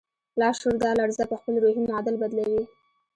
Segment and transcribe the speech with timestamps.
[0.39, 2.63] لاشعور دا لړزه پهخپل روحي معادل بدلوي